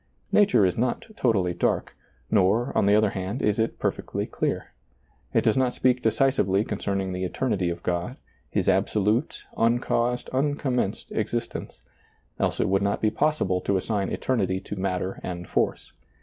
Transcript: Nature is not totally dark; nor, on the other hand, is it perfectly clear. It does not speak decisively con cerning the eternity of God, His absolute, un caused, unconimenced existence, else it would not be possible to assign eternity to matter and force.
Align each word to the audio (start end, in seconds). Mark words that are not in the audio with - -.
Nature 0.31 0.65
is 0.65 0.75
not 0.79 1.05
totally 1.15 1.53
dark; 1.53 1.95
nor, 2.31 2.75
on 2.75 2.87
the 2.87 2.95
other 2.95 3.11
hand, 3.11 3.39
is 3.43 3.59
it 3.59 3.77
perfectly 3.77 4.25
clear. 4.25 4.71
It 5.31 5.43
does 5.43 5.55
not 5.55 5.75
speak 5.75 6.01
decisively 6.01 6.63
con 6.63 6.79
cerning 6.79 7.13
the 7.13 7.23
eternity 7.23 7.69
of 7.69 7.83
God, 7.83 8.17
His 8.49 8.67
absolute, 8.67 9.43
un 9.55 9.77
caused, 9.77 10.27
unconimenced 10.33 11.11
existence, 11.11 11.81
else 12.39 12.59
it 12.59 12.67
would 12.67 12.81
not 12.81 12.99
be 12.99 13.11
possible 13.11 13.61
to 13.61 13.77
assign 13.77 14.09
eternity 14.09 14.59
to 14.61 14.75
matter 14.75 15.19
and 15.21 15.47
force. 15.47 15.93